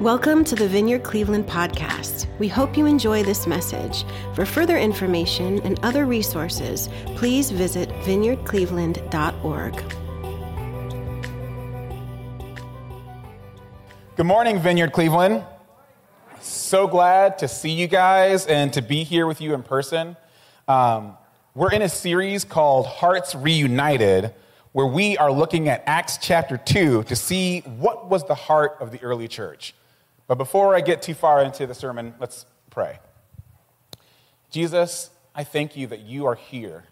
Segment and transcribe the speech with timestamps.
[0.00, 2.26] Welcome to the Vineyard Cleveland podcast.
[2.38, 4.04] We hope you enjoy this message.
[4.34, 9.94] For further information and other resources, please visit vineyardcleveland.org.
[14.16, 15.44] Good morning, Vineyard Cleveland.
[16.40, 20.16] So glad to see you guys and to be here with you in person.
[20.68, 21.16] Um,
[21.54, 24.34] we're in a series called Hearts Reunited,
[24.74, 28.90] where we are looking at Acts chapter 2 to see what was the heart of
[28.90, 29.72] the early church.
[30.26, 32.98] But before I get too far into the sermon, let's pray.
[34.50, 36.86] Jesus, I thank you that you are here,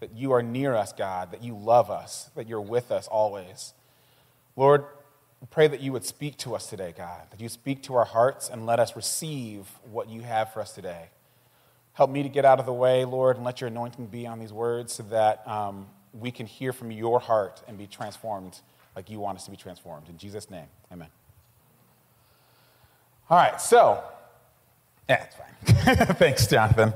[0.00, 3.72] that you are near us, God, that you love us, that you're with us always.
[4.54, 4.84] Lord,
[5.42, 8.04] I pray that you would speak to us today, God, that you speak to our
[8.04, 11.08] hearts and let us receive what you have for us today.
[11.94, 14.40] Help me to get out of the way, Lord, and let your anointing be on
[14.40, 15.86] these words so that um,
[16.18, 18.60] we can hear from your heart and be transformed
[18.96, 20.08] like you want us to be transformed.
[20.08, 21.08] In Jesus' name, amen.
[23.28, 24.02] All right, so,
[25.08, 26.06] yeah, it's fine.
[26.16, 26.92] Thanks, Jonathan.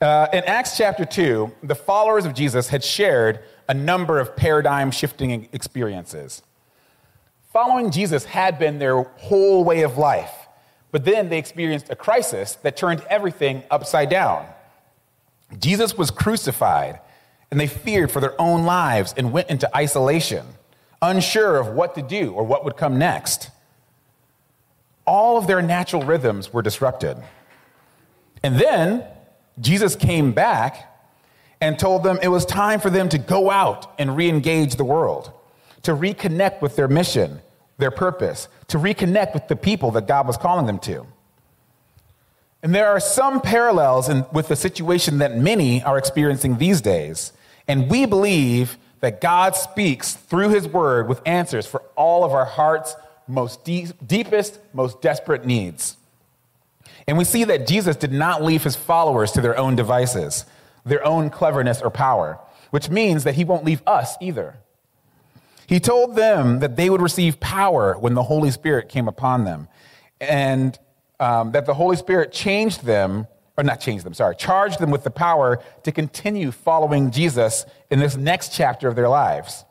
[0.00, 4.90] Uh, in Acts chapter 2, the followers of Jesus had shared a number of paradigm
[4.90, 6.42] shifting experiences.
[7.52, 10.32] Following Jesus had been their whole way of life,
[10.90, 14.46] but then they experienced a crisis that turned everything upside down.
[15.58, 16.98] Jesus was crucified,
[17.52, 20.44] and they feared for their own lives and went into isolation,
[21.00, 23.50] unsure of what to do or what would come next
[25.06, 27.16] all of their natural rhythms were disrupted.
[28.42, 29.04] And then
[29.60, 30.88] Jesus came back
[31.60, 34.84] and told them it was time for them to go out and re engage the
[34.84, 35.32] world,
[35.82, 37.40] to reconnect with their mission,
[37.78, 41.06] their purpose, to reconnect with the people that God was calling them to.
[42.62, 47.32] And there are some parallels in, with the situation that many are experiencing these days.
[47.72, 52.44] And we believe that God speaks through his word with answers for all of our
[52.44, 52.94] hearts,
[53.26, 55.96] most deep, deepest, most desperate needs.
[57.08, 60.44] And we see that Jesus did not leave his followers to their own devices,
[60.84, 62.38] their own cleverness or power,
[62.72, 64.58] which means that he won't leave us either.
[65.66, 69.66] He told them that they would receive power when the Holy Spirit came upon them,
[70.20, 70.78] and
[71.18, 75.04] um, that the Holy Spirit changed them, or not change them, sorry, charge them with
[75.04, 79.64] the power to continue following Jesus in this next chapter of their lives.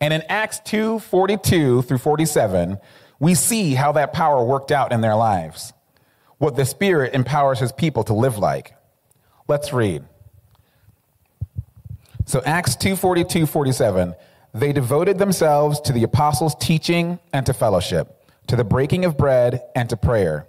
[0.00, 2.78] And in Acts 2 42 through 47,
[3.20, 5.72] we see how that power worked out in their lives,
[6.38, 8.74] what the Spirit empowers his people to live like.
[9.46, 10.04] Let's read.
[12.26, 14.14] So Acts 2 42 47,
[14.52, 19.62] they devoted themselves to the apostles' teaching and to fellowship, to the breaking of bread
[19.76, 20.48] and to prayer.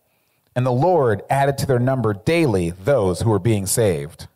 [0.55, 4.27] And the Lord added to their number daily those who were being saved.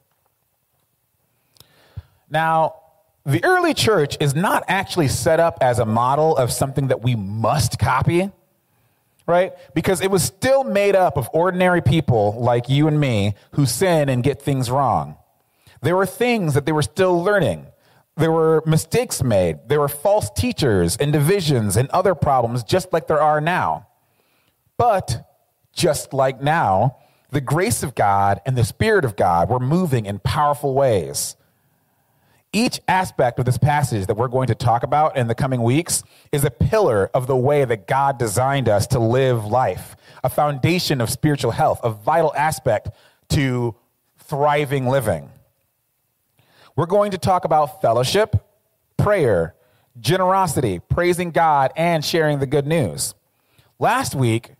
[2.29, 2.75] Now,
[3.25, 7.15] the early church is not actually set up as a model of something that we
[7.15, 8.31] must copy,
[9.27, 9.53] right?
[9.73, 14.09] Because it was still made up of ordinary people like you and me who sin
[14.09, 15.17] and get things wrong.
[15.81, 17.65] There were things that they were still learning.
[18.15, 19.59] There were mistakes made.
[19.67, 23.87] There were false teachers and divisions and other problems, just like there are now.
[24.77, 25.27] But
[25.75, 26.97] just like now,
[27.29, 31.35] the grace of God and the Spirit of God were moving in powerful ways
[32.55, 36.03] each aspect of this passage that we're going to talk about in the coming weeks
[36.31, 41.01] is a pillar of the way that God designed us to live life, a foundation
[41.01, 42.91] of spiritual health, a vital aspect
[43.29, 43.75] to
[44.19, 45.29] thriving living.
[46.77, 48.37] We're going to talk about fellowship,
[48.95, 49.53] prayer,
[49.99, 53.15] generosity, praising God, and sharing the good news.
[53.79, 54.51] Last week,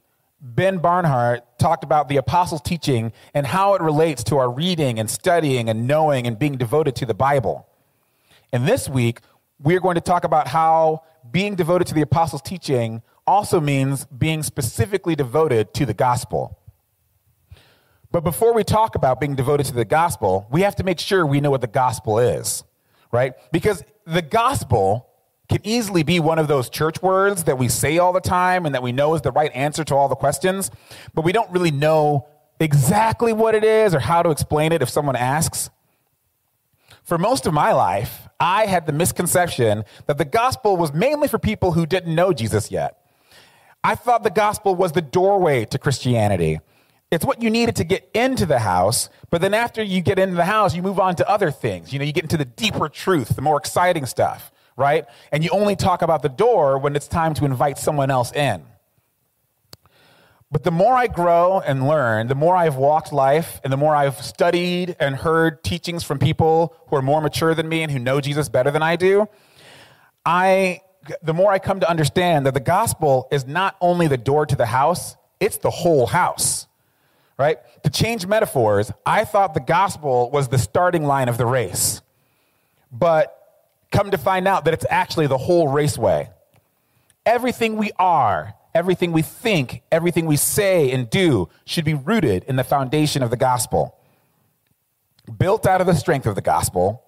[0.42, 5.10] Ben Barnhart talked about the apostles' teaching and how it relates to our reading and
[5.10, 7.68] studying and knowing and being devoted to the Bible.
[8.52, 9.22] And this week,
[9.60, 14.06] we are going to talk about how being devoted to the apostles' teaching also means
[14.06, 16.60] being specifically devoted to the gospel.
[18.12, 21.26] But before we talk about being devoted to the gospel, we have to make sure
[21.26, 22.64] we know what the gospel is,
[23.12, 23.34] right?
[23.52, 25.10] Because the gospel
[25.50, 28.74] can easily be one of those church words that we say all the time and
[28.74, 30.72] that we know is the right answer to all the questions,
[31.14, 32.28] but we don't really know
[32.60, 35.70] exactly what it is or how to explain it if someone asks.
[37.04, 41.38] For most of my life, I had the misconception that the gospel was mainly for
[41.38, 42.98] people who didn't know Jesus yet.
[43.84, 46.60] I thought the gospel was the doorway to Christianity.
[47.12, 50.36] It's what you needed to get into the house, but then after you get into
[50.36, 51.94] the house, you move on to other things.
[51.94, 55.06] You know, you get into the deeper truth, the more exciting stuff, right?
[55.32, 58.64] And you only talk about the door when it's time to invite someone else in.
[60.52, 63.96] But the more I grow and learn, the more I've walked life, and the more
[63.96, 68.00] I've studied and heard teachings from people who are more mature than me and who
[68.00, 69.28] know Jesus better than I do,
[70.26, 70.82] I
[71.22, 74.56] the more I come to understand that the gospel is not only the door to
[74.56, 76.68] the house, it's the whole house.
[77.38, 77.58] Right?
[77.84, 82.02] To change metaphors, I thought the gospel was the starting line of the race.
[82.92, 83.45] But
[83.96, 86.30] come to find out that it's actually the whole raceway.
[87.26, 92.58] Everything we are, everything we think, everything we say and do should be rooted in
[92.58, 93.98] the foundation of the gospel,
[95.38, 97.04] built out of the strength of the gospel,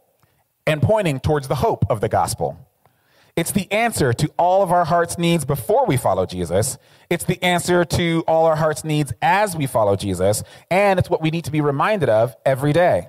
[0.66, 2.58] and pointing towards the hope of the gospel.
[3.36, 6.78] It's the answer to all of our heart's needs before we follow Jesus.
[7.10, 10.44] It's the answer to all our heart's needs as we follow Jesus.
[10.72, 13.08] And it's what we need to be reminded of every day.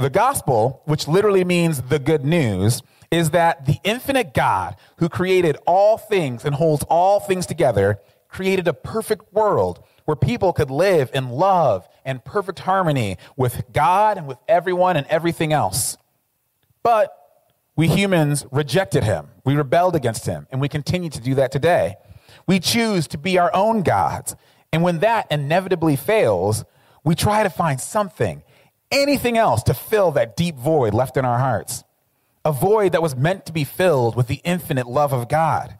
[0.00, 5.58] The gospel, which literally means the good news, is that the infinite God who created
[5.66, 11.10] all things and holds all things together created a perfect world where people could live
[11.12, 15.98] in love and perfect harmony with God and with everyone and everything else.
[16.82, 17.14] But
[17.76, 19.28] we humans rejected him.
[19.44, 21.96] We rebelled against him, and we continue to do that today.
[22.46, 24.34] We choose to be our own gods.
[24.72, 26.64] And when that inevitably fails,
[27.04, 28.42] we try to find something,
[28.90, 31.84] anything else to fill that deep void left in our hearts.
[32.44, 35.78] A void that was meant to be filled with the infinite love of God.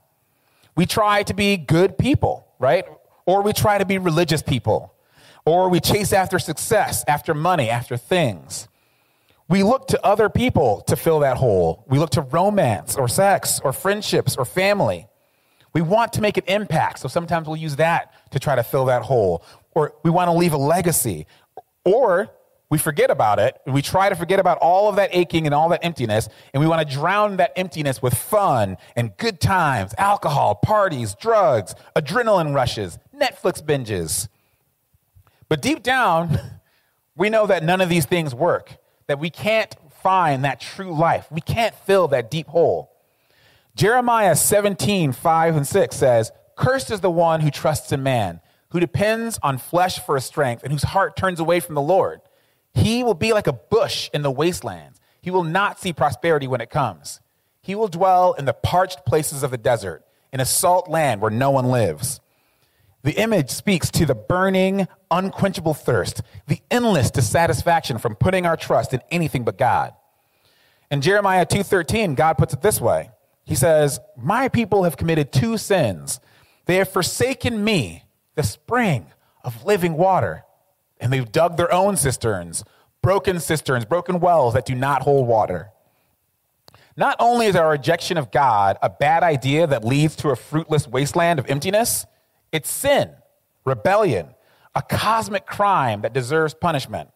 [0.76, 2.84] We try to be good people, right?
[3.26, 4.94] Or we try to be religious people.
[5.44, 8.68] Or we chase after success, after money, after things.
[9.48, 11.84] We look to other people to fill that hole.
[11.88, 15.08] We look to romance or sex or friendships or family.
[15.72, 18.84] We want to make an impact, so sometimes we'll use that to try to fill
[18.86, 19.44] that hole.
[19.72, 21.26] Or we want to leave a legacy.
[21.84, 22.30] Or
[22.70, 23.60] we forget about it.
[23.66, 26.68] We try to forget about all of that aching and all that emptiness, and we
[26.68, 32.98] want to drown that emptiness with fun and good times, alcohol, parties, drugs, adrenaline rushes,
[33.14, 34.28] Netflix binges.
[35.48, 36.38] But deep down,
[37.16, 38.76] we know that none of these things work
[39.08, 41.26] that we can't find that true life.
[41.32, 42.92] We can't fill that deep hole.
[43.74, 48.78] Jeremiah 17, 5 and 6 says, Cursed is the one who trusts in man, who
[48.78, 52.20] depends on flesh for strength, and whose heart turns away from the Lord.
[52.74, 55.00] He will be like a bush in the wastelands.
[55.20, 57.20] He will not see prosperity when it comes.
[57.60, 61.30] He will dwell in the parched places of the desert, in a salt land where
[61.30, 62.20] no one lives.
[63.02, 68.92] The image speaks to the burning, unquenchable thirst, the endless dissatisfaction from putting our trust
[68.92, 69.94] in anything but God.
[70.90, 73.10] In Jeremiah 2:13, God puts it this way.
[73.44, 76.20] He says, "My people have committed two sins.
[76.66, 79.12] They have forsaken me, the spring
[79.42, 80.44] of living water,
[81.00, 82.64] and they've dug their own cisterns,
[83.02, 85.70] broken cisterns, broken wells that do not hold water."
[86.96, 90.86] Not only is our rejection of God a bad idea that leads to a fruitless
[90.86, 92.04] wasteland of emptiness,
[92.52, 93.12] it's sin,
[93.64, 94.34] rebellion,
[94.74, 97.10] a cosmic crime that deserves punishment.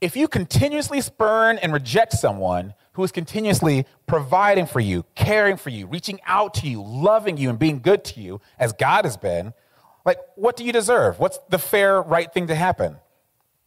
[0.00, 5.70] If you continuously spurn and reject someone who is continuously providing for you, caring for
[5.70, 9.16] you, reaching out to you, loving you, and being good to you, as God has
[9.16, 9.54] been,
[10.04, 11.18] like, what do you deserve?
[11.18, 12.96] What's the fair, right thing to happen?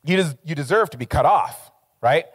[0.03, 2.25] You, des- you deserve to be cut off, right?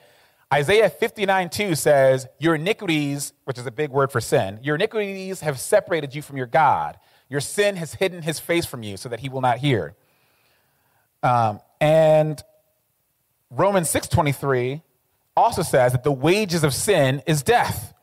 [0.52, 5.40] Isaiah 59 2 says, Your iniquities, which is a big word for sin, your iniquities
[5.40, 6.98] have separated you from your God.
[7.28, 9.94] Your sin has hidden his face from you so that he will not hear.
[11.22, 12.42] Um, and
[13.50, 14.82] Romans 6:23
[15.36, 17.94] also says that the wages of sin is death.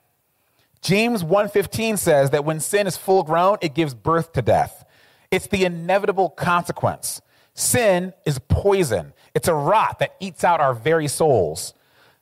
[0.81, 4.85] James 1:15 says that when sin is full grown, it gives birth to death.
[5.31, 7.21] It's the inevitable consequence.
[7.53, 9.13] Sin is poison.
[9.33, 11.73] It's a rot that eats out our very souls.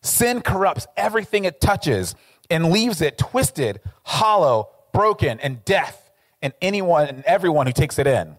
[0.01, 2.15] Sin corrupts everything it touches
[2.49, 8.07] and leaves it twisted, hollow, broken, and death and anyone and everyone who takes it
[8.07, 8.37] in.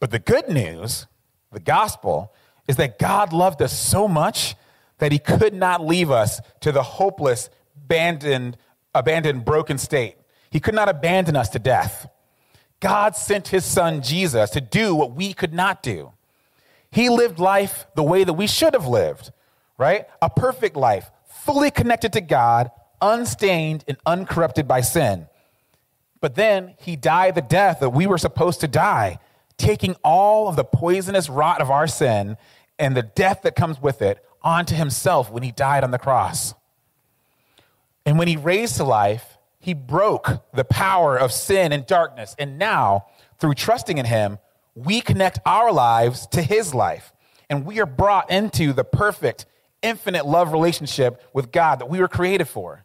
[0.00, 1.06] But the good news,
[1.52, 2.32] the gospel,
[2.66, 4.54] is that God loved us so much
[4.98, 8.56] that he could not leave us to the hopeless, abandoned,
[8.94, 10.16] abandoned, broken state.
[10.50, 12.08] He could not abandon us to death.
[12.80, 16.12] God sent his son Jesus to do what we could not do.
[16.90, 19.32] He lived life the way that we should have lived,
[19.76, 20.06] right?
[20.22, 22.70] A perfect life, fully connected to God,
[23.00, 25.26] unstained and uncorrupted by sin.
[26.20, 29.18] But then he died the death that we were supposed to die,
[29.56, 32.36] taking all of the poisonous rot of our sin
[32.78, 36.54] and the death that comes with it onto himself when he died on the cross.
[38.06, 42.34] And when he raised to life, he broke the power of sin and darkness.
[42.38, 43.06] And now,
[43.38, 44.38] through trusting in him,
[44.74, 47.12] we connect our lives to his life.
[47.50, 49.46] And we are brought into the perfect,
[49.82, 52.84] infinite love relationship with God that we were created for.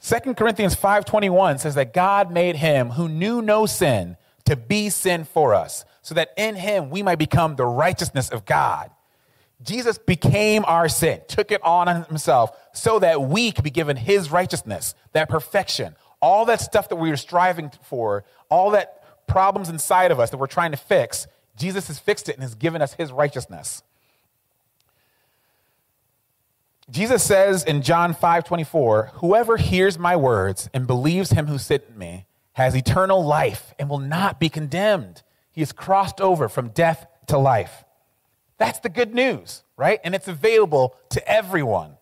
[0.00, 5.24] 2 Corinthians 5:21 says that God made him who knew no sin to be sin
[5.24, 8.90] for us, so that in him we might become the righteousness of God.
[9.62, 14.30] Jesus became our sin, took it on himself, so that we could be given his
[14.30, 20.10] righteousness, that perfection, all that stuff that we were striving for, all that problems inside
[20.10, 22.94] of us that we're trying to fix, Jesus has fixed it and has given us
[22.94, 23.82] his righteousness.
[26.90, 31.96] Jesus says in John 5 24, Whoever hears my words and believes him who sent
[31.96, 35.22] me has eternal life and will not be condemned.
[35.50, 37.84] He has crossed over from death to life.
[38.58, 40.00] That's the good news, right?
[40.04, 41.96] And it's available to everyone.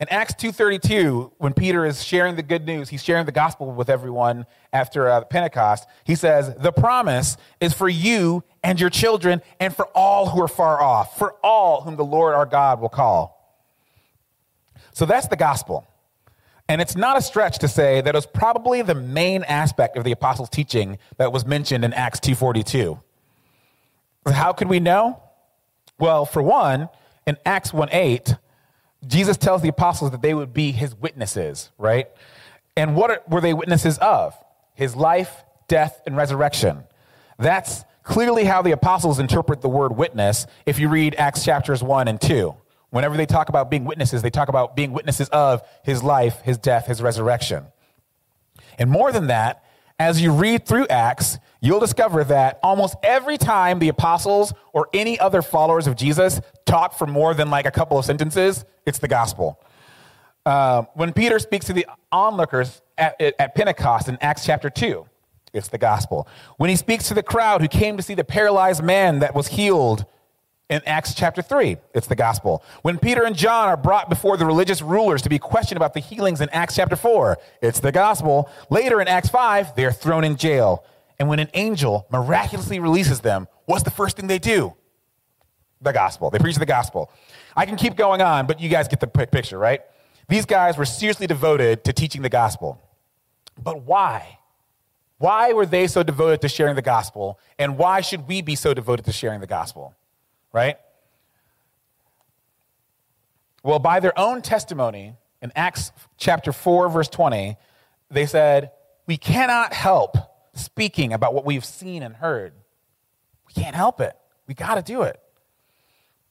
[0.00, 3.90] In Acts 2:32, when Peter is sharing the good news, he's sharing the gospel with
[3.90, 5.88] everyone after uh, Pentecost.
[6.04, 10.48] He says, "The promise is for you and your children and for all who are
[10.48, 13.34] far off, for all whom the Lord our God will call."
[14.92, 15.84] So that's the gospel.
[16.68, 20.04] And it's not a stretch to say that it was probably the main aspect of
[20.04, 23.00] the apostles' teaching that was mentioned in Acts 2:42.
[24.26, 25.22] How could we know?
[25.98, 26.88] Well, for one,
[27.26, 28.36] in Acts 1 8,
[29.06, 32.08] Jesus tells the apostles that they would be his witnesses, right?
[32.76, 34.34] And what were they witnesses of?
[34.74, 36.84] His life, death, and resurrection.
[37.38, 42.08] That's clearly how the apostles interpret the word witness if you read Acts chapters 1
[42.08, 42.54] and 2.
[42.90, 46.56] Whenever they talk about being witnesses, they talk about being witnesses of his life, his
[46.56, 47.66] death, his resurrection.
[48.78, 49.62] And more than that,
[49.98, 55.18] as you read through Acts, you'll discover that almost every time the apostles or any
[55.18, 59.08] other followers of Jesus talk for more than like a couple of sentences, it's the
[59.08, 59.60] gospel.
[60.46, 65.04] Uh, when Peter speaks to the onlookers at, at Pentecost in Acts chapter 2,
[65.52, 66.28] it's the gospel.
[66.58, 69.48] When he speaks to the crowd who came to see the paralyzed man that was
[69.48, 70.04] healed
[70.68, 72.62] in Acts chapter 3, it's the gospel.
[72.82, 76.00] When Peter and John are brought before the religious rulers to be questioned about the
[76.00, 78.50] healings in Acts chapter 4, it's the gospel.
[78.68, 80.84] Later in Acts 5, they're thrown in jail.
[81.18, 84.74] And when an angel miraculously releases them, what's the first thing they do?
[85.80, 86.30] The gospel.
[86.30, 87.10] They preach the gospel.
[87.56, 89.80] I can keep going on, but you guys get the picture, right?
[90.28, 92.80] These guys were seriously devoted to teaching the gospel.
[93.56, 94.38] But why?
[95.16, 97.40] Why were they so devoted to sharing the gospel?
[97.58, 99.94] And why should we be so devoted to sharing the gospel?
[100.52, 100.76] Right?
[103.62, 107.56] Well, by their own testimony in Acts chapter 4, verse 20,
[108.10, 108.70] they said,
[109.06, 110.16] We cannot help
[110.54, 112.54] speaking about what we've seen and heard.
[113.46, 114.14] We can't help it.
[114.46, 115.20] We got to do it.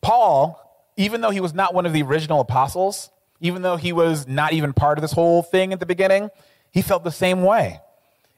[0.02, 0.60] Paul,
[0.96, 3.10] even though he was not one of the original apostles,
[3.40, 6.30] even though he was not even part of this whole thing at the beginning,
[6.72, 7.80] he felt the same way.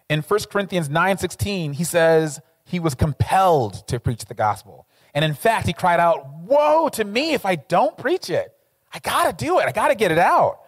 [0.09, 4.87] In 1 Corinthians 9:16, he says he was compelled to preach the gospel.
[5.13, 8.53] And in fact, he cried out, "Woe to me if I don't preach it.
[8.93, 9.67] I got to do it.
[9.67, 10.59] I got to get it out."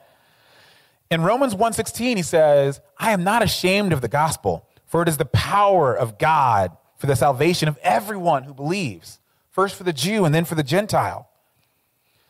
[1.09, 5.17] In Romans 1:16, he says, "I am not ashamed of the gospel, for it is
[5.17, 9.19] the power of God for the salvation of everyone who believes,
[9.49, 11.29] first for the Jew and then for the Gentile.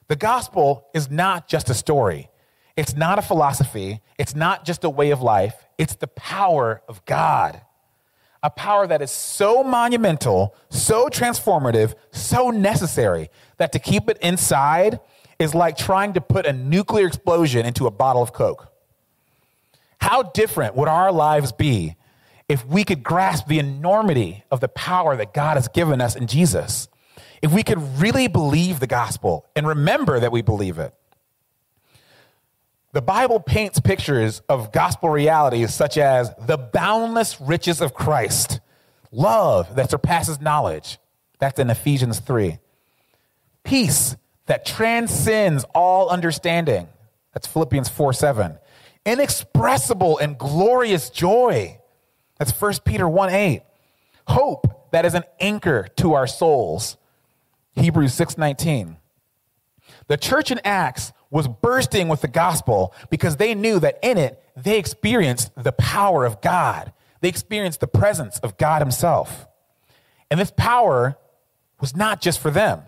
[0.07, 2.29] The gospel is not just a story,
[2.75, 7.03] it's not a philosophy, it's not just a way of life, it's the power of
[7.05, 7.61] God.
[8.43, 14.99] A power that is so monumental, so transformative, so necessary that to keep it inside
[15.37, 18.71] is like trying to put a nuclear explosion into a bottle of Coke.
[19.99, 21.95] How different would our lives be
[22.49, 26.27] if we could grasp the enormity of the power that God has given us in
[26.27, 26.89] Jesus,
[27.41, 30.93] if we could really believe the gospel and remember that we believe it.
[32.93, 38.59] The Bible paints pictures of gospel realities such as the boundless riches of Christ,
[39.11, 40.99] love that surpasses knowledge.
[41.39, 42.59] That's in Ephesians 3.
[43.63, 44.17] Peace
[44.47, 46.89] that transcends all understanding.
[47.33, 48.57] That's Philippians 4 7.
[49.05, 51.79] Inexpressible and glorious joy.
[52.37, 53.61] That's 1 Peter 1 8.
[54.27, 56.97] Hope that is an anchor to our souls.
[57.73, 58.97] Hebrews 6 19.
[60.07, 64.43] The church in Acts was bursting with the gospel because they knew that in it
[64.55, 66.93] they experienced the power of God.
[67.21, 69.47] They experienced the presence of God Himself.
[70.29, 71.17] And this power
[71.79, 72.83] was not just for them.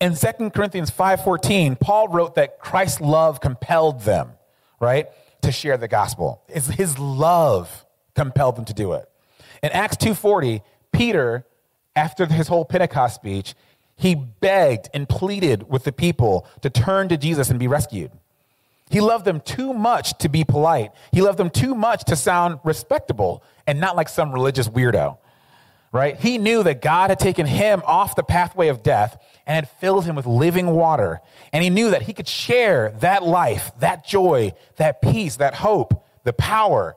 [0.00, 4.32] In 2 Corinthians 5:14, Paul wrote that Christ's love compelled them,
[4.78, 5.08] right,
[5.42, 6.42] to share the gospel.
[6.48, 9.08] It's his love compelled them to do it.
[9.62, 10.62] In Acts 2:40,
[10.92, 11.44] Peter,
[11.96, 13.54] after his whole Pentecost speech,
[13.98, 18.12] he begged and pleaded with the people to turn to Jesus and be rescued.
[18.90, 20.92] He loved them too much to be polite.
[21.12, 25.18] He loved them too much to sound respectable and not like some religious weirdo,
[25.92, 26.16] right?
[26.18, 30.04] He knew that God had taken him off the pathway of death and had filled
[30.04, 31.20] him with living water.
[31.52, 36.06] And he knew that he could share that life, that joy, that peace, that hope,
[36.24, 36.96] the power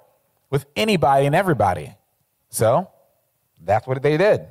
[0.50, 1.96] with anybody and everybody.
[2.52, 2.90] So
[3.60, 4.48] that's what they did.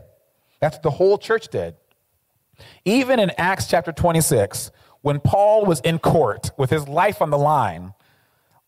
[0.58, 1.76] That's what the whole church did.
[2.84, 4.70] Even in Acts chapter 26,
[5.02, 7.94] when Paul was in court with his life on the line,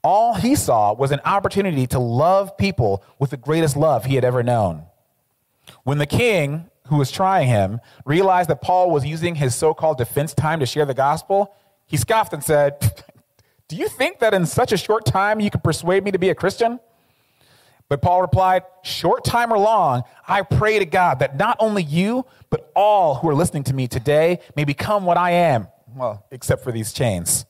[0.02, 4.24] all he saw was an opportunity to love people with the greatest love he had
[4.24, 4.84] ever known.
[5.84, 9.98] When the king, who was trying him, realized that Paul was using his so called
[9.98, 11.54] defense time to share the gospel,
[11.86, 13.04] he scoffed and said,
[13.68, 16.30] Do you think that in such a short time you could persuade me to be
[16.30, 16.80] a Christian?
[17.92, 22.24] But Paul replied, Short time or long, I pray to God that not only you,
[22.48, 26.64] but all who are listening to me today may become what I am well, except
[26.64, 27.44] for these chains.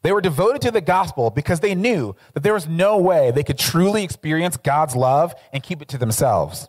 [0.00, 3.42] They were devoted to the gospel because they knew that there was no way they
[3.42, 6.66] could truly experience God's love and keep it to themselves.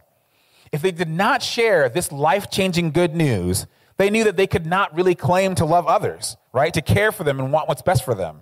[0.73, 4.65] If they did not share this life changing good news, they knew that they could
[4.65, 6.73] not really claim to love others, right?
[6.73, 8.41] To care for them and want what's best for them.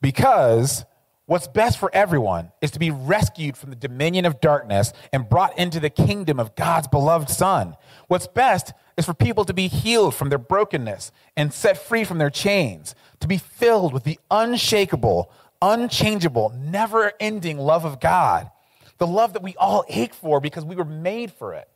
[0.00, 0.86] Because
[1.28, 5.56] what's best for everyone is to be rescued from the dominion of darkness and brought
[5.58, 7.76] into the kingdom of God's beloved Son.
[8.06, 12.16] What's best is for people to be healed from their brokenness and set free from
[12.16, 15.30] their chains, to be filled with the unshakable,
[15.60, 18.50] unchangeable, never ending love of God,
[18.96, 21.68] the love that we all ache for because we were made for it.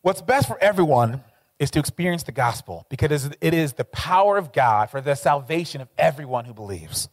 [0.00, 1.22] What's best for everyone
[1.58, 5.82] is to experience the gospel because it is the power of God for the salvation
[5.82, 7.10] of everyone who believes.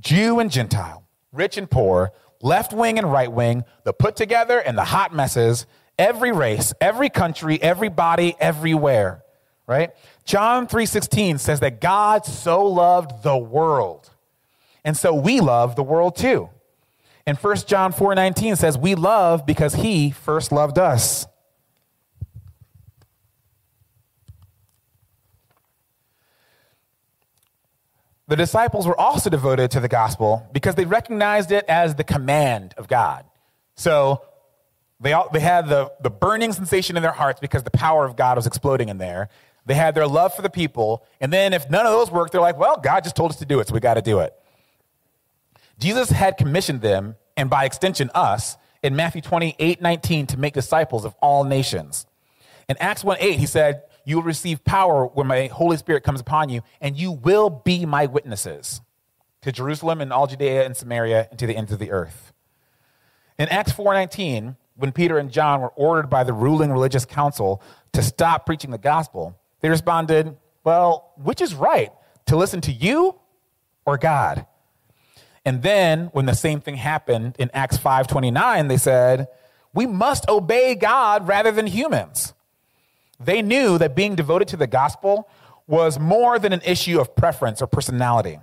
[0.00, 4.76] Jew and Gentile, rich and poor, left wing and right wing, the put together and
[4.76, 5.66] the hot messes,
[5.98, 9.22] every race, every country, everybody, everywhere,
[9.66, 9.90] right?
[10.24, 14.10] John 3:16 says that God so loved the world.
[14.84, 16.48] And so we love the world too.
[17.26, 21.26] And 1 John 4:19 says we love because he first loved us.
[28.30, 32.74] The disciples were also devoted to the gospel because they recognized it as the command
[32.76, 33.24] of God.
[33.74, 34.22] So
[35.00, 38.14] they, all, they had the, the burning sensation in their hearts because the power of
[38.14, 39.30] God was exploding in there.
[39.66, 41.04] They had their love for the people.
[41.20, 43.44] And then if none of those worked, they're like, well, God just told us to
[43.44, 44.32] do it, so we got to do it.
[45.80, 51.04] Jesus had commissioned them, and by extension, us, in Matthew 28 19, to make disciples
[51.04, 52.06] of all nations.
[52.68, 56.20] In Acts 1 8, he said, You will receive power when my Holy Spirit comes
[56.20, 58.80] upon you, and you will be my witnesses
[59.42, 62.32] to Jerusalem and all Judea and Samaria and to the ends of the earth.
[63.38, 68.02] In Acts 4:19, when Peter and John were ordered by the ruling religious council to
[68.02, 71.92] stop preaching the gospel, they responded, Well, which is right,
[72.26, 73.14] to listen to you
[73.86, 74.44] or God?
[75.44, 79.28] And then when the same thing happened in Acts 5:29, they said,
[79.72, 82.34] "We must obey God rather than humans."
[83.20, 85.28] They knew that being devoted to the gospel
[85.66, 88.38] was more than an issue of preference or personality.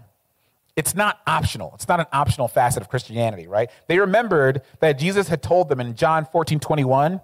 [0.75, 1.71] It's not optional.
[1.73, 3.71] It's not an optional facet of Christianity, right?
[3.87, 7.19] They remembered that Jesus had told them in John 14, 21,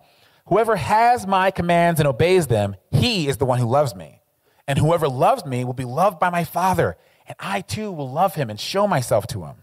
[0.47, 4.19] whoever has my commands and obeys them, he is the one who loves me.
[4.67, 8.35] And whoever loves me will be loved by my Father, and I too will love
[8.35, 9.55] him and show myself to him.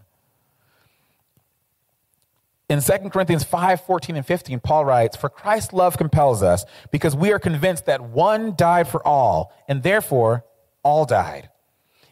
[2.71, 7.13] In 2 Corinthians 5, 14, and 15, Paul writes, For Christ's love compels us, because
[7.13, 10.45] we are convinced that one died for all, and therefore
[10.81, 11.49] all died.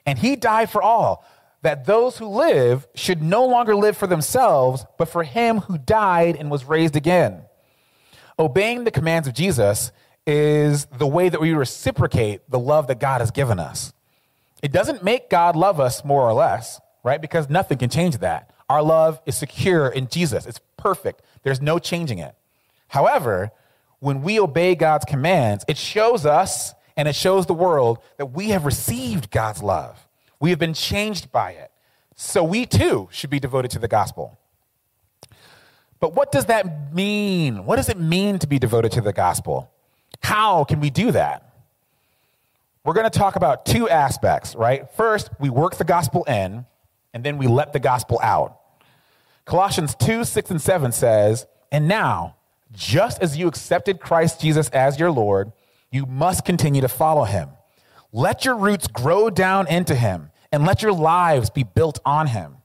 [0.06, 1.24] And he died for all
[1.62, 6.36] that those who live should no longer live for themselves, but for him who died
[6.36, 7.44] and was raised again.
[8.38, 9.94] Obeying the commands of Jesus
[10.28, 13.94] is the way that we reciprocate the love that God has given us.
[14.62, 17.22] It doesn't make God love us more or less, right?
[17.22, 18.49] Because nothing can change that.
[18.70, 22.36] Our love is secure in Jesus, it's perfect, there's no changing it.
[22.88, 23.52] However,
[24.00, 28.50] when we obey God's commands, it shows us and it shows the world that we
[28.50, 30.08] have received God's love.
[30.40, 31.72] We have been changed by it.
[32.16, 34.38] So we too should be devoted to the gospel.
[36.00, 37.66] But what does that mean?
[37.66, 39.72] What does it mean to be devoted to the gospel?
[40.22, 41.54] How can we do that?
[42.84, 44.90] We're going to talk about two aspects, right?
[44.92, 46.66] First, we work the gospel in,
[47.14, 48.59] and then we let the gospel out.
[49.50, 52.36] Colossians 2 6 and 7 says, And now,
[52.72, 55.52] just as you accepted Christ Jesus as your Lord,
[55.90, 57.50] you must continue to follow him.
[58.14, 62.58] Let your roots grow down into him and let your lives be built on him.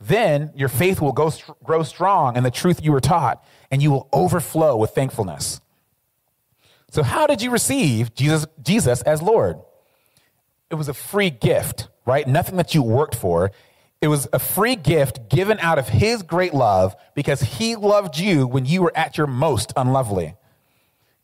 [0.00, 1.32] Then your faith will go,
[1.64, 5.60] grow strong in the truth you were taught, and you will overflow with thankfulness.
[6.92, 9.56] So, how did you receive Jesus, Jesus as Lord?
[10.70, 12.26] it was a free gift, right?
[12.26, 13.50] Nothing that you worked for.
[14.00, 18.46] It was a free gift given out of his great love because he loved you
[18.46, 20.36] when you were at your most unlovely.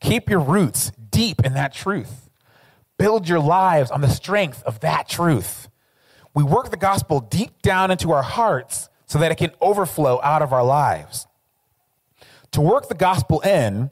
[0.00, 2.28] Keep your roots deep in that truth.
[2.98, 5.68] Build your lives on the strength of that truth.
[6.34, 10.42] We work the gospel deep down into our hearts so that it can overflow out
[10.42, 11.26] of our lives.
[12.52, 13.90] To work the gospel in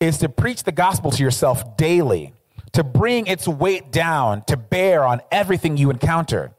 [0.00, 2.34] is to preach the gospel to yourself daily,
[2.72, 6.52] to bring its weight down, to bear on everything you encounter,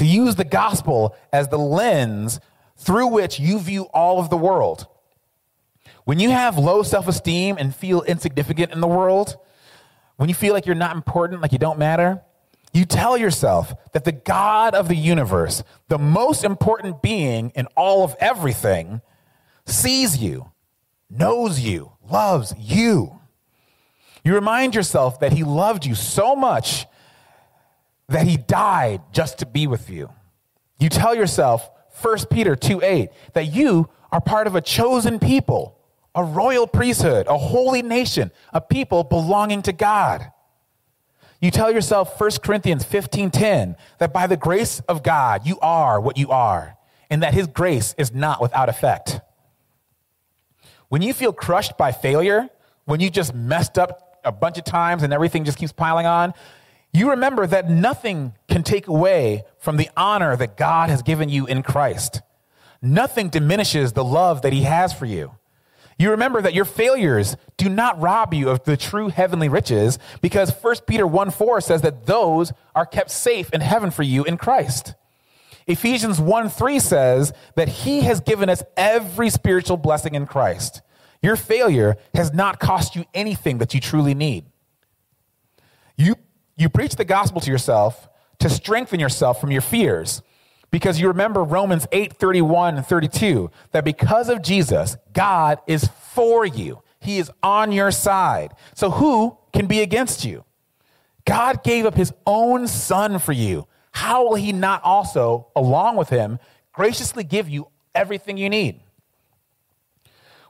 [0.00, 2.40] to use the gospel as the lens
[2.78, 4.86] through which you view all of the world.
[6.04, 9.36] When you have low self esteem and feel insignificant in the world,
[10.16, 12.22] when you feel like you're not important, like you don't matter,
[12.72, 18.02] you tell yourself that the God of the universe, the most important being in all
[18.02, 19.02] of everything,
[19.66, 20.50] sees you,
[21.10, 23.20] knows you, loves you.
[24.24, 26.86] You remind yourself that he loved you so much
[28.10, 30.10] that he died just to be with you.
[30.78, 31.70] You tell yourself,
[32.02, 35.78] 1 Peter 2 8, that you are part of a chosen people,
[36.14, 40.32] a royal priesthood, a holy nation, a people belonging to God.
[41.40, 46.18] You tell yourself 1 Corinthians 15:10 that by the grace of God you are what
[46.18, 46.76] you are
[47.08, 49.20] and that his grace is not without effect.
[50.88, 52.48] When you feel crushed by failure,
[52.84, 56.34] when you just messed up a bunch of times and everything just keeps piling on,
[56.92, 61.46] you remember that nothing can take away from the honor that God has given you
[61.46, 62.20] in Christ.
[62.82, 65.32] Nothing diminishes the love that he has for you.
[65.98, 70.50] You remember that your failures do not rob you of the true heavenly riches because
[70.50, 74.38] 1 Peter 1 4 says that those are kept safe in heaven for you in
[74.38, 74.94] Christ.
[75.66, 80.80] Ephesians 1 3 says that he has given us every spiritual blessing in Christ.
[81.22, 84.46] Your failure has not cost you anything that you truly need.
[85.96, 86.14] You,
[86.60, 90.22] you preach the gospel to yourself to strengthen yourself from your fears
[90.70, 96.44] because you remember Romans 8 31 and 32 that because of Jesus, God is for
[96.44, 96.82] you.
[97.00, 98.52] He is on your side.
[98.74, 100.44] So who can be against you?
[101.24, 103.66] God gave up his own son for you.
[103.92, 106.38] How will he not also, along with him,
[106.72, 108.80] graciously give you everything you need?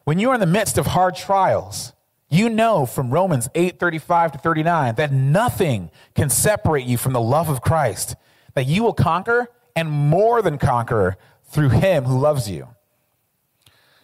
[0.04, 1.92] When you are in the midst of hard trials,
[2.30, 7.20] you know from Romans 8 35 to 39 that nothing can separate you from the
[7.20, 8.14] love of Christ,
[8.54, 12.68] that you will conquer and more than conquer through him who loves you.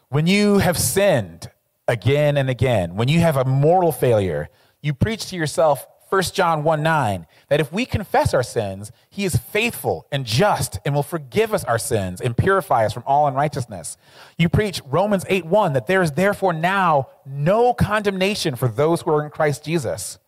[0.09, 1.51] When you have sinned
[1.89, 4.49] again and again, when you have a mortal failure,
[4.83, 5.87] you preach to yourself
[6.17, 10.79] 1 John 1 9, that if we confess our sins, he is faithful and just
[10.87, 13.99] and will forgive us our sins and purify us from all unrighteousness.
[14.39, 19.11] You preach Romans 8 1, that there is therefore now no condemnation for those who
[19.11, 20.19] are in Christ Jesus.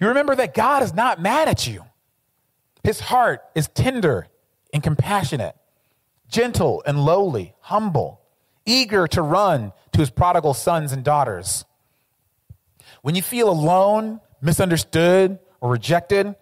[0.00, 1.84] You remember that God is not mad at you.
[2.82, 4.28] His heart is tender
[4.72, 5.56] and compassionate,
[6.30, 8.22] gentle and lowly, humble,
[8.64, 11.66] eager to run to his prodigal sons and daughters.
[13.02, 16.34] When you feel alone, misunderstood, or rejected,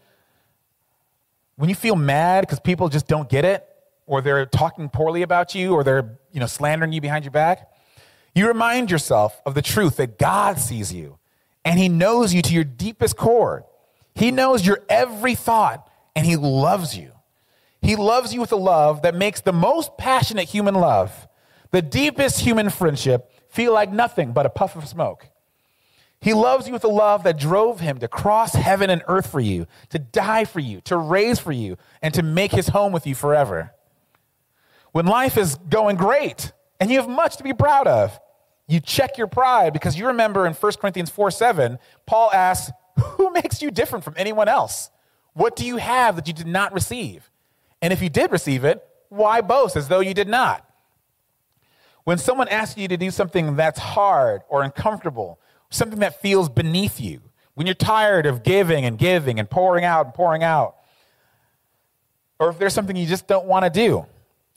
[1.56, 3.66] when you feel mad because people just don't get it,
[4.06, 7.70] or they're talking poorly about you, or they're you know, slandering you behind your back,
[8.34, 11.18] you remind yourself of the truth that God sees you
[11.64, 13.64] and He knows you to your deepest core.
[14.14, 17.12] He knows your every thought and He loves you.
[17.80, 21.26] He loves you with a love that makes the most passionate human love,
[21.70, 25.28] the deepest human friendship, feel like nothing but a puff of smoke.
[26.26, 29.38] He loves you with a love that drove him to cross heaven and earth for
[29.38, 33.06] you, to die for you, to raise for you, and to make his home with
[33.06, 33.72] you forever.
[34.90, 38.18] When life is going great and you have much to be proud of,
[38.66, 43.30] you check your pride because you remember in 1 Corinthians 4 7, Paul asks, Who
[43.32, 44.90] makes you different from anyone else?
[45.34, 47.30] What do you have that you did not receive?
[47.80, 50.68] And if you did receive it, why boast as though you did not?
[52.02, 55.38] When someone asks you to do something that's hard or uncomfortable,
[55.70, 57.20] something that feels beneath you,
[57.54, 60.76] when you're tired of giving and giving and pouring out and pouring out,
[62.38, 64.06] or if there's something you just don't want to do,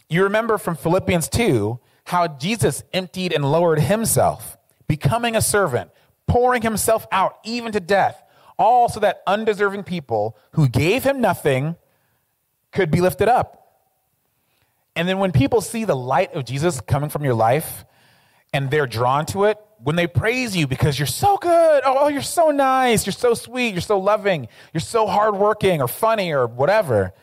[0.10, 5.92] you remember from Philippians 2 how Jesus emptied and lowered himself, becoming a servant,
[6.28, 8.22] pouring himself out even to death,
[8.58, 11.76] all so that undeserving people who gave him nothing
[12.72, 13.60] could be lifted up.
[14.96, 17.86] And then when people see the light of Jesus coming from your life
[18.52, 22.08] and they're drawn to it, when they praise you because you're so good, oh, oh,
[22.08, 26.48] you're so nice, you're so sweet, you're so loving, you're so hardworking or funny or
[26.48, 27.14] whatever,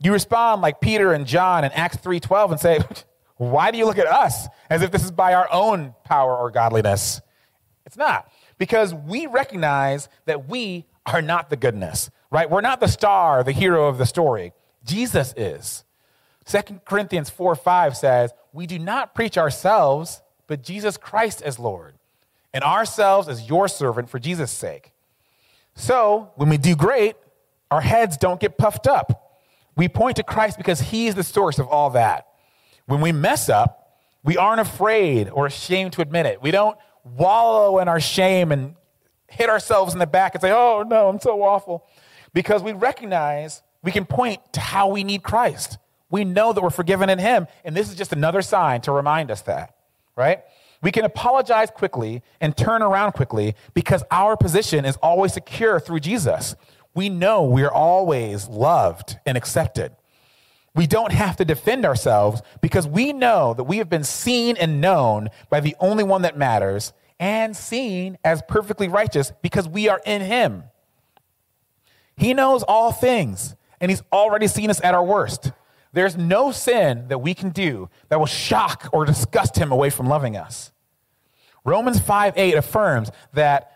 [0.00, 2.80] you respond like Peter and John in Acts 3:12 and say,
[3.36, 6.50] "Why do you look at us as if this is by our own power or
[6.50, 7.20] godliness?"
[7.86, 8.30] It's not.
[8.58, 12.10] Because we recognize that we are not the goodness.
[12.30, 12.48] right?
[12.48, 14.54] We're not the star, the hero of the story.
[14.84, 15.84] Jesus is.
[16.46, 21.94] 2 Corinthians 4 5 says, We do not preach ourselves, but Jesus Christ as Lord,
[22.52, 24.92] and ourselves as your servant for Jesus' sake.
[25.74, 27.16] So, when we do great,
[27.70, 29.40] our heads don't get puffed up.
[29.74, 32.26] We point to Christ because he is the source of all that.
[32.86, 36.42] When we mess up, we aren't afraid or ashamed to admit it.
[36.42, 38.76] We don't wallow in our shame and
[39.28, 41.86] hit ourselves in the back and say, oh no, I'm so awful.
[42.34, 45.78] Because we recognize we can point to how we need Christ.
[46.10, 47.46] We know that we're forgiven in Him.
[47.64, 49.74] And this is just another sign to remind us that,
[50.16, 50.40] right?
[50.82, 56.00] We can apologize quickly and turn around quickly because our position is always secure through
[56.00, 56.56] Jesus.
[56.94, 59.92] We know we are always loved and accepted.
[60.74, 64.80] We don't have to defend ourselves because we know that we have been seen and
[64.80, 70.00] known by the only one that matters and seen as perfectly righteous because we are
[70.04, 70.64] in Him.
[72.16, 75.52] He knows all things and He's already seen us at our worst.
[75.92, 80.06] There's no sin that we can do that will shock or disgust Him away from
[80.06, 80.72] loving us.
[81.64, 83.72] Romans 5 8 affirms that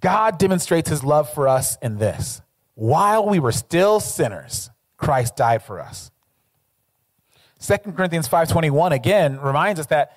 [0.00, 2.42] God demonstrates His love for us in this
[2.74, 6.10] while we were still sinners, Christ died for us.
[7.60, 10.16] 2 Corinthians 5:21 again reminds us that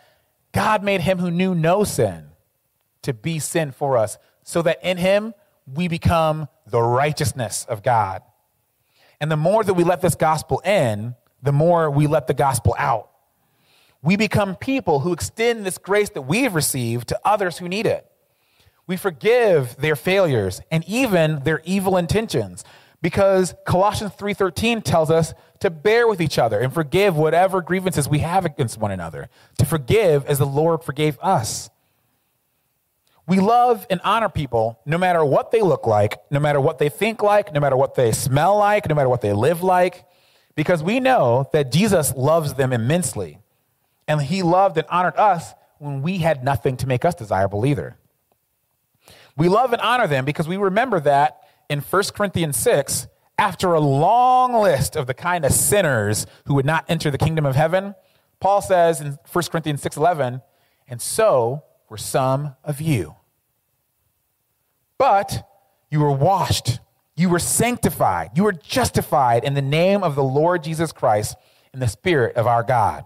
[0.51, 2.31] God made him who knew no sin
[3.03, 5.33] to be sin for us so that in him
[5.71, 8.23] we become the righteousness of God.
[9.21, 12.75] And the more that we let this gospel in, the more we let the gospel
[12.77, 13.09] out.
[14.01, 18.09] We become people who extend this grace that we've received to others who need it.
[18.85, 22.63] We forgive their failures and even their evil intentions
[23.01, 28.19] because Colossians 3:13 tells us to bear with each other and forgive whatever grievances we
[28.19, 29.29] have against one another.
[29.59, 31.69] To forgive as the Lord forgave us.
[33.27, 36.87] We love and honor people no matter what they look like, no matter what they
[36.87, 40.05] think like, no matter what they smell like, no matter what they live like,
[40.57, 43.37] because we know that Jesus loves them immensely.
[44.07, 47.95] And he loved and honored us when we had nothing to make us desirable either.
[49.37, 51.37] We love and honor them because we remember that
[51.69, 53.05] in 1 Corinthians 6,
[53.37, 57.45] after a long list of the kind of sinners who would not enter the kingdom
[57.45, 57.93] of heaven,
[58.39, 60.41] Paul says in 1 Corinthians 6:11,
[60.87, 63.15] "And so were some of you.
[64.97, 65.47] But
[65.91, 66.79] you were washed,
[67.17, 71.35] you were sanctified, you were justified in the name of the Lord Jesus Christ
[71.73, 73.05] in the spirit of our God."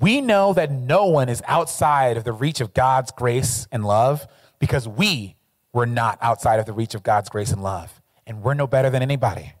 [0.00, 4.26] We know that no one is outside of the reach of God's grace and love
[4.58, 5.36] because we
[5.72, 8.90] were not outside of the reach of God's grace and love, and we're no better
[8.90, 9.52] than anybody.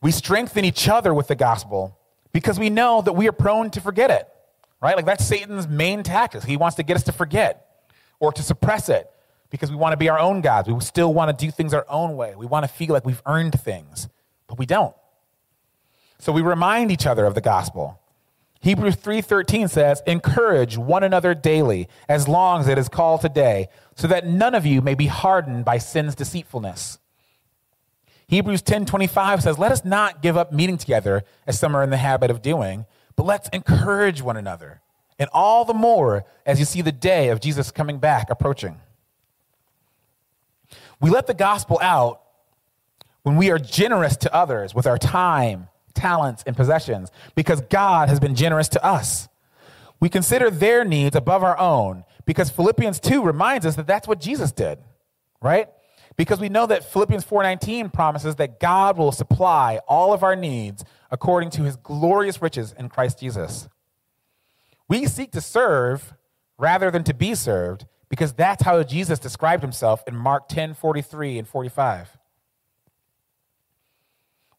[0.00, 1.98] We strengthen each other with the gospel
[2.32, 4.28] because we know that we are prone to forget it,
[4.80, 4.96] right?
[4.96, 6.44] Like that's Satan's main tactic.
[6.44, 7.66] He wants to get us to forget
[8.20, 9.10] or to suppress it
[9.54, 10.68] because we want to be our own gods.
[10.68, 12.34] We still want to do things our own way.
[12.34, 14.08] We want to feel like we've earned things,
[14.48, 14.96] but we don't.
[16.18, 18.00] So we remind each other of the gospel.
[18.62, 24.08] Hebrews 3:13 says, "Encourage one another daily, as long as it is called today, so
[24.08, 26.98] that none of you may be hardened by sin's deceitfulness."
[28.26, 31.96] Hebrews 10:25 says, "Let us not give up meeting together as some are in the
[31.96, 34.80] habit of doing, but let's encourage one another,
[35.16, 38.80] and all the more as you see the day of Jesus coming back approaching."
[41.00, 42.22] We let the gospel out
[43.22, 48.20] when we are generous to others with our time, talents, and possessions because God has
[48.20, 49.28] been generous to us.
[50.00, 54.20] We consider their needs above our own because Philippians 2 reminds us that that's what
[54.20, 54.78] Jesus did,
[55.40, 55.68] right?
[56.16, 60.84] Because we know that Philippians 4:19 promises that God will supply all of our needs
[61.10, 63.68] according to his glorious riches in Christ Jesus.
[64.88, 66.14] We seek to serve
[66.58, 71.48] rather than to be served because that's how Jesus described himself in Mark 10:43 and
[71.48, 72.18] 45.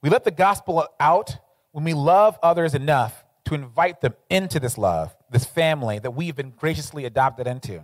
[0.02, 1.38] We let the gospel out
[1.72, 6.36] when we love others enough to invite them into this love, this family that we've
[6.36, 7.84] been graciously adopted into.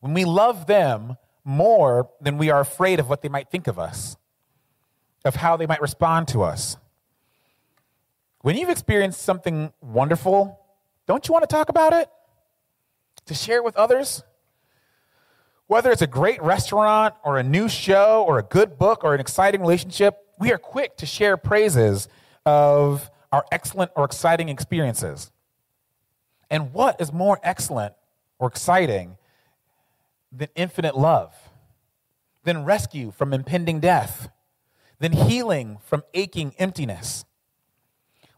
[0.00, 3.78] When we love them more than we are afraid of what they might think of
[3.78, 4.16] us,
[5.24, 6.76] of how they might respond to us.
[8.42, 10.58] When you've experienced something wonderful,
[11.06, 12.08] don't you want to talk about it?
[13.26, 14.22] To share it with others?
[15.66, 19.20] Whether it's a great restaurant or a new show or a good book or an
[19.20, 22.08] exciting relationship, we are quick to share praises
[22.44, 25.30] of our excellent or exciting experiences.
[26.50, 27.94] And what is more excellent
[28.40, 29.16] or exciting
[30.32, 31.34] than infinite love,
[32.42, 34.28] than rescue from impending death,
[34.98, 37.24] than healing from aching emptiness?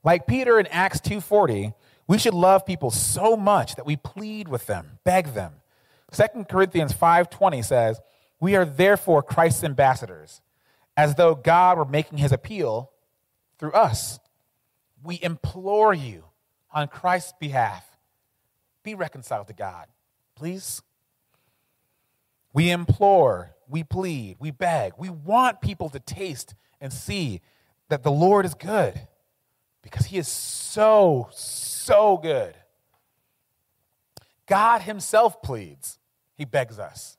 [0.04, 1.72] Like Peter in Acts 2:40,
[2.06, 5.54] we should love people so much that we plead with them, beg them.
[6.12, 8.00] 2 Corinthians 5:20 says,
[8.40, 10.40] We are therefore Christ's ambassadors,
[10.96, 12.90] as though God were making his appeal
[13.58, 14.18] through us.
[15.02, 16.24] We implore you
[16.70, 17.92] on Christ's behalf
[18.82, 19.86] be reconciled to God,
[20.34, 20.82] please.
[22.52, 27.40] We implore, we plead, we beg, we want people to taste and see
[27.88, 29.00] that the Lord is good
[29.82, 31.71] because he is so, so
[32.16, 32.54] good.
[34.46, 35.98] God himself pleads,
[36.34, 37.16] he begs us.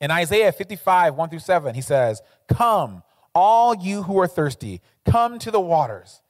[0.00, 3.02] In Isaiah 55, 1 through 7, he says, Come,
[3.34, 6.22] all you who are thirsty, come to the waters.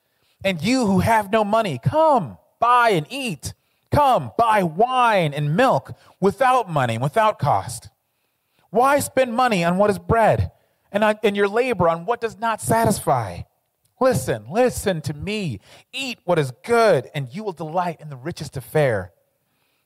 [0.44, 3.54] And you who have no money, come, buy and eat.
[3.90, 7.90] Come, buy wine and milk without money, without cost.
[8.70, 10.50] Why spend money on what is bread
[10.90, 13.42] and, on, and your labor on what does not satisfy?
[14.02, 15.60] Listen, listen to me.
[15.92, 19.12] Eat what is good, and you will delight in the richest of fare.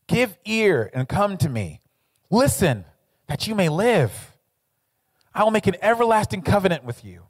[0.07, 1.83] Give ear and come to me.
[2.31, 2.87] Listen,
[3.27, 4.35] that you may live.
[5.35, 7.25] I will make an everlasting covenant with you,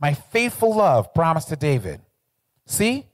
[0.00, 2.00] my faithful love promised to David.
[2.66, 3.06] See,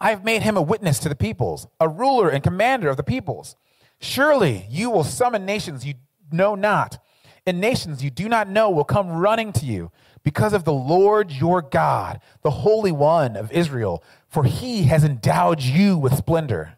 [0.00, 3.02] I have made him a witness to the peoples, a ruler and commander of the
[3.02, 3.54] peoples.
[4.00, 5.92] Surely you will summon nations you
[6.30, 7.04] know not,
[7.46, 11.32] and nations you do not know will come running to you because of the Lord
[11.32, 16.74] your God, the Holy One of Israel, for he has endowed you with splendor.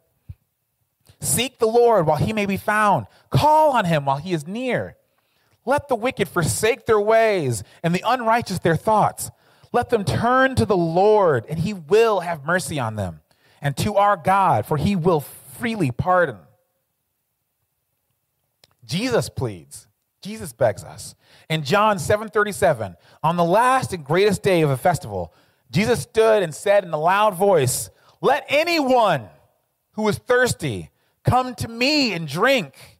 [1.20, 4.96] Seek the Lord while he may be found, call on him while he is near.
[5.64, 9.30] Let the wicked forsake their ways and the unrighteous their thoughts.
[9.72, 13.20] Let them turn to the Lord, and he will have mercy on them,
[13.60, 16.36] and to our God, for he will freely pardon.
[18.84, 19.88] Jesus pleads.
[20.24, 21.14] Jesus begs us.
[21.48, 25.32] In John 7:37, on the last and greatest day of the festival,
[25.70, 29.28] Jesus stood and said in a loud voice, "Let anyone
[29.92, 30.90] who is thirsty
[31.24, 32.98] come to me and drink.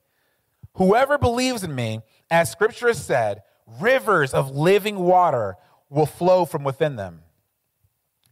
[0.75, 3.43] Whoever believes in me, as scripture has said,
[3.81, 5.57] rivers of living water
[5.89, 7.23] will flow from within them.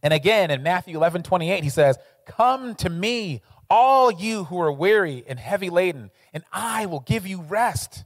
[0.01, 4.71] And again, in Matthew 11 28, he says, Come to me, all you who are
[4.71, 8.03] weary and heavy laden, and I will give you rest.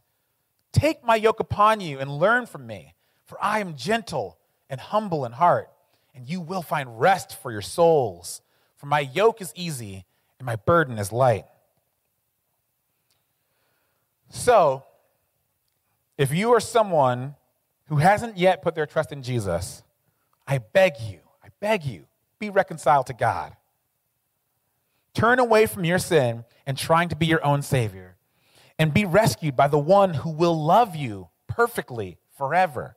[0.78, 2.94] Take my yoke upon you and learn from me,
[3.26, 4.38] for I am gentle
[4.70, 5.72] and humble in heart,
[6.14, 8.44] and you will find rest for your souls.
[8.76, 10.06] For my yoke is easy
[10.38, 11.46] and my burden is light.
[14.30, 14.84] So,
[16.16, 17.34] if you are someone
[17.88, 19.82] who hasn't yet put their trust in Jesus,
[20.46, 22.06] I beg you, I beg you,
[22.38, 23.56] be reconciled to God.
[25.16, 28.17] Turn away from your sin and trying to be your own Savior,
[28.80, 32.96] and be rescued by the one who will love you perfectly forever.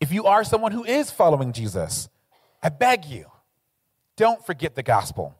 [0.00, 2.08] If you are someone who is following Jesus,
[2.62, 3.26] I beg you,
[4.16, 5.34] don't forget the gospel.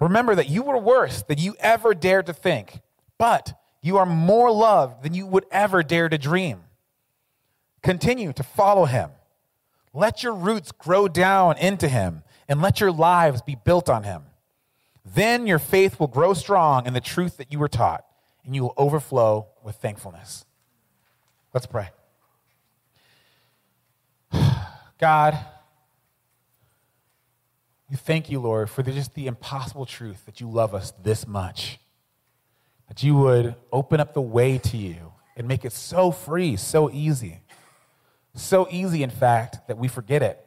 [0.00, 2.80] Remember that you were worse than you ever dared to think,
[3.18, 6.64] but you are more loved than you would ever dare to dream.
[7.82, 9.10] Continue to follow him.
[9.92, 14.24] Let your roots grow down into him and let your lives be built on him.
[15.04, 18.04] Then your faith will grow strong in the truth that you were taught,
[18.44, 20.44] and you will overflow with thankfulness.
[21.52, 21.90] Let's pray.
[24.98, 25.38] God,
[27.90, 31.78] we thank you, Lord, for just the impossible truth that you love us this much
[32.88, 36.90] that you would open up the way to you and make it so free, so
[36.90, 37.40] easy.
[38.34, 40.44] So easy, in fact, that we forget it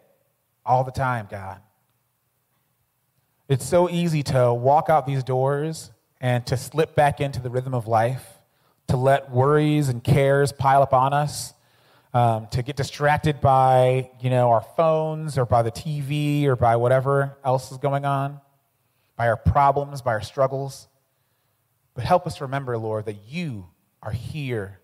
[0.65, 1.61] all the time, God.
[3.49, 7.73] It's so easy to walk out these doors and to slip back into the rhythm
[7.73, 8.25] of life,
[8.87, 11.53] to let worries and cares pile up on us,
[12.13, 16.75] um, to get distracted by, you know, our phones or by the TV or by
[16.75, 18.41] whatever else is going on,
[19.15, 20.89] by our problems, by our struggles.
[21.93, 23.67] But help us remember, Lord, that you
[24.03, 24.81] are here,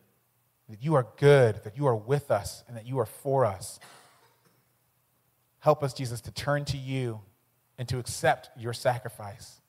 [0.70, 3.82] that you are good, that you are with us, and that you are for us.
[5.60, 7.20] Help us, Jesus, to turn to you
[7.78, 9.62] and to accept your sacrifice,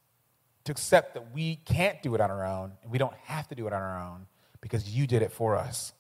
[0.64, 3.54] to accept that we can't do it on our own, and we don't have to
[3.54, 4.26] do it on our own
[4.60, 5.92] because you did it for us.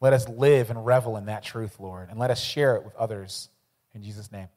[0.00, 2.94] Let us live and revel in that truth, Lord, and let us share it with
[2.96, 3.48] others.
[3.94, 4.48] In Jesus' name.